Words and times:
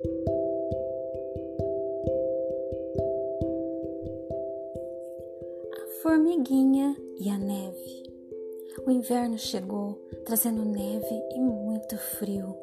A 0.00 0.06
formiguinha 6.00 6.96
e 7.18 7.28
a 7.28 7.36
neve. 7.36 8.04
O 8.86 8.92
inverno 8.92 9.36
chegou, 9.36 9.98
trazendo 10.24 10.64
neve 10.64 11.20
e 11.34 11.40
muito 11.40 11.98
frio. 11.98 12.54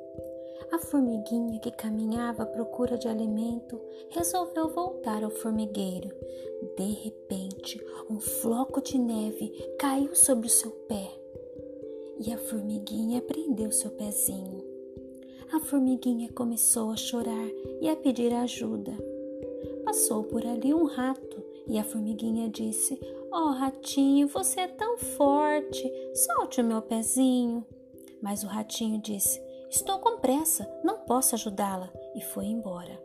A 0.71 0.79
formiguinha 0.79 1.59
que 1.59 1.71
caminhava 1.71 2.43
à 2.43 2.45
procura 2.45 2.97
de 2.97 3.09
alimento 3.09 3.81
resolveu 4.11 4.69
voltar 4.69 5.21
ao 5.21 5.29
formigueiro. 5.29 6.15
De 6.77 6.89
repente, 7.03 7.85
um 8.09 8.17
floco 8.17 8.81
de 8.81 8.97
neve 8.97 9.49
caiu 9.77 10.15
sobre 10.15 10.47
o 10.47 10.49
seu 10.49 10.71
pé 10.71 11.11
e 12.17 12.31
a 12.31 12.37
formiguinha 12.37 13.21
prendeu 13.21 13.73
seu 13.73 13.91
pezinho. 13.91 14.74
A 15.53 15.59
formiguinha 15.59 16.29
começou 16.33 16.91
a 16.91 16.97
chorar 16.97 17.47
e 17.79 17.87
a 17.87 17.95
pedir 17.95 18.33
ajuda. 18.33 18.91
Passou 19.83 20.23
por 20.23 20.45
ali 20.45 20.73
um 20.73 20.85
rato 20.85 21.43
e 21.67 21.77
a 21.77 21.83
formiguinha 21.83 22.49
disse: 22.49 22.99
Oh, 23.31 23.51
ratinho, 23.51 24.27
você 24.27 24.61
é 24.61 24.67
tão 24.67 24.97
forte, 24.97 25.91
solte 26.13 26.61
o 26.61 26.63
meu 26.63 26.81
pezinho. 26.81 27.65
Mas 28.21 28.43
o 28.43 28.47
ratinho 28.47 28.99
disse: 28.99 29.41
Estou 29.69 29.99
com 29.99 30.17
pressa, 30.17 30.67
não 30.83 30.99
posso 30.99 31.35
ajudá-la, 31.35 31.91
e 32.15 32.21
foi 32.21 32.45
embora. 32.45 32.99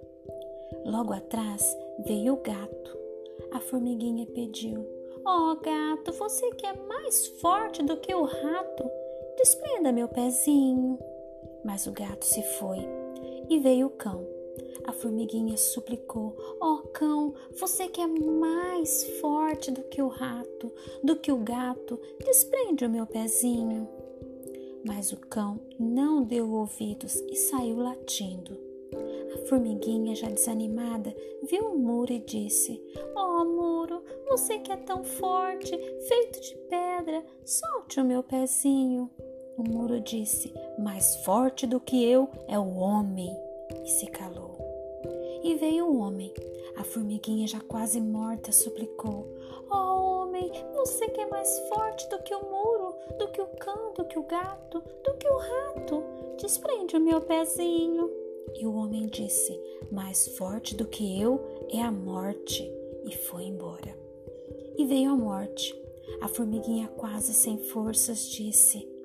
Logo 0.84 1.12
atrás 1.12 1.76
veio 2.04 2.34
o 2.34 2.42
gato. 2.42 2.98
A 3.52 3.60
formiguinha 3.60 4.26
pediu: 4.26 4.86
Oh, 5.26 5.54
gato, 5.56 6.12
você 6.12 6.50
que 6.52 6.66
é 6.66 6.72
mais 6.72 7.26
forte 7.40 7.82
do 7.82 7.96
que 7.98 8.14
o 8.14 8.24
rato, 8.24 8.90
desprenda 9.36 9.92
meu 9.92 10.08
pezinho. 10.08 10.98
Mas 11.64 11.86
o 11.86 11.92
gato 11.92 12.24
se 12.24 12.42
foi 12.58 12.78
e 13.48 13.58
veio 13.58 13.88
o 13.88 13.90
cão. 13.90 14.26
A 14.84 14.92
formiguinha 14.92 15.56
suplicou: 15.56 16.36
Oh, 16.60 16.78
cão, 16.88 17.34
você 17.58 17.88
que 17.88 18.00
é 18.00 18.06
mais 18.06 19.04
forte 19.20 19.70
do 19.70 19.82
que 19.84 20.00
o 20.00 20.08
rato, 20.08 20.72
do 21.02 21.16
que 21.16 21.30
o 21.30 21.38
gato, 21.38 22.00
desprende 22.24 22.84
o 22.84 22.90
meu 22.90 23.06
pezinho. 23.06 23.88
Mas 24.84 25.12
o 25.12 25.16
cão 25.16 25.60
não 25.78 26.22
deu 26.22 26.50
ouvidos 26.50 27.14
e 27.30 27.36
saiu 27.36 27.76
latindo. 27.76 28.58
A 29.34 29.46
formiguinha, 29.46 30.14
já 30.14 30.28
desanimada, 30.28 31.14
viu 31.42 31.72
o 31.72 31.78
muro 31.78 32.12
e 32.12 32.18
disse: 32.18 32.82
Oh, 33.14 33.44
muro, 33.44 34.02
você 34.28 34.58
que 34.58 34.72
é 34.72 34.76
tão 34.76 35.04
forte, 35.04 35.70
feito 36.08 36.40
de 36.40 36.54
pedra, 36.68 37.24
solte 37.44 38.00
o 38.00 38.04
meu 38.04 38.22
pezinho. 38.22 39.10
O 39.60 39.62
muro 39.62 40.00
disse: 40.00 40.54
Mais 40.78 41.16
forte 41.16 41.66
do 41.66 41.78
que 41.78 42.02
eu 42.02 42.30
é 42.48 42.58
o 42.58 42.78
homem. 42.78 43.30
E 43.84 43.88
se 43.88 44.06
calou. 44.06 44.56
E 45.44 45.54
veio 45.56 45.84
o 45.84 45.98
homem. 45.98 46.32
A 46.78 46.82
formiguinha, 46.82 47.46
já 47.46 47.60
quase 47.60 48.00
morta, 48.00 48.52
suplicou: 48.52 49.26
Oh, 49.70 50.22
homem, 50.22 50.50
você 50.74 51.08
que 51.08 51.20
é 51.20 51.26
mais 51.26 51.58
forte 51.68 52.08
do 52.08 52.22
que 52.22 52.34
o 52.34 52.40
muro, 52.40 52.94
do 53.18 53.28
que 53.32 53.42
o 53.42 53.46
cão, 53.58 53.92
do 53.92 54.04
que 54.04 54.18
o 54.18 54.22
gato, 54.22 54.82
do 55.04 55.12
que 55.18 55.28
o 55.28 55.36
rato, 55.36 56.04
desprende 56.40 56.96
o 56.96 57.00
meu 57.00 57.20
pezinho. 57.20 58.10
E 58.54 58.66
o 58.66 58.74
homem 58.74 59.08
disse: 59.08 59.60
Mais 59.92 60.38
forte 60.38 60.74
do 60.74 60.86
que 60.86 61.20
eu 61.20 61.38
é 61.68 61.82
a 61.82 61.92
morte. 61.92 62.62
E 63.04 63.14
foi 63.14 63.44
embora. 63.44 63.94
E 64.78 64.86
veio 64.86 65.10
a 65.10 65.16
morte. 65.16 65.78
A 66.22 66.28
formiguinha, 66.28 66.88
quase 66.96 67.34
sem 67.34 67.58
forças, 67.58 68.26
disse: 68.26 68.99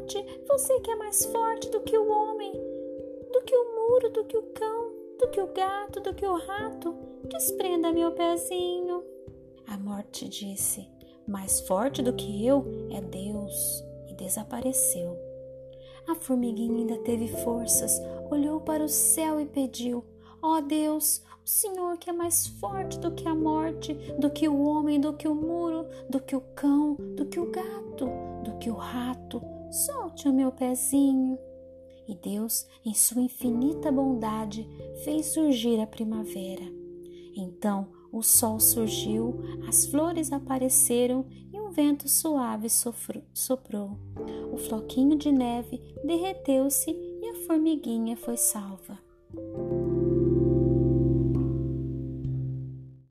Morte, 0.00 0.24
você 0.48 0.80
que 0.80 0.90
é 0.90 0.96
mais 0.96 1.26
forte 1.26 1.68
do 1.70 1.80
que 1.80 1.96
o 1.96 2.08
homem, 2.08 2.52
do 2.52 3.42
que 3.42 3.54
o 3.54 3.74
muro, 3.74 4.10
do 4.10 4.24
que 4.24 4.36
o 4.36 4.42
cão, 4.44 4.92
do 5.18 5.28
que 5.28 5.40
o 5.42 5.48
gato, 5.48 6.00
do 6.00 6.14
que 6.14 6.24
o 6.24 6.38
rato, 6.38 6.96
desprenda 7.28 7.92
meu 7.92 8.10
pezinho. 8.12 9.04
A 9.66 9.76
morte 9.76 10.26
disse: 10.26 10.88
Mais 11.28 11.60
forte 11.60 12.02
do 12.02 12.14
que 12.14 12.46
eu 12.46 12.64
é 12.90 13.02
Deus, 13.02 13.84
e 14.08 14.14
desapareceu. 14.14 15.18
A 16.08 16.14
formiguinha 16.14 16.78
ainda 16.78 16.96
teve 17.04 17.28
forças, 17.28 18.00
olhou 18.30 18.58
para 18.62 18.82
o 18.82 18.88
céu 18.88 19.38
e 19.38 19.44
pediu: 19.44 20.02
Ó 20.42 20.58
oh 20.58 20.60
Deus, 20.62 21.22
o 21.44 21.48
Senhor 21.48 21.98
que 21.98 22.08
é 22.08 22.12
mais 22.12 22.46
forte 22.46 22.98
do 22.98 23.10
que 23.10 23.28
a 23.28 23.34
morte, 23.34 23.94
do 24.18 24.30
que 24.30 24.48
o 24.48 24.62
homem, 24.62 25.00
do 25.00 25.12
que 25.12 25.28
o 25.28 25.34
muro, 25.34 25.86
do 26.08 26.20
que 26.20 26.34
o 26.34 26.40
cão, 26.54 26.94
do 27.16 27.26
que 27.26 27.38
o 27.38 27.50
gato, 27.50 28.08
do 28.44 28.58
que 28.58 28.70
o 28.70 28.74
rato, 28.74 29.42
solte 29.70 30.28
o 30.28 30.32
meu 30.32 30.50
pezinho. 30.50 31.38
E 32.08 32.14
Deus, 32.14 32.66
em 32.84 32.94
sua 32.94 33.22
infinita 33.22 33.92
bondade, 33.92 34.68
fez 35.04 35.26
surgir 35.26 35.80
a 35.80 35.86
primavera. 35.86 36.64
Então 37.36 37.88
o 38.12 38.22
sol 38.22 38.58
surgiu, 38.58 39.40
as 39.68 39.86
flores 39.86 40.32
apareceram 40.32 41.24
e 41.52 41.60
um 41.60 41.70
vento 41.70 42.08
suave 42.08 42.68
soprou. 42.68 43.96
O 44.52 44.56
floquinho 44.56 45.16
de 45.16 45.30
neve 45.30 45.80
derreteu-se 46.04 46.90
e 46.90 47.28
a 47.28 47.46
formiguinha 47.46 48.16
foi 48.16 48.36
salva. 48.36 48.98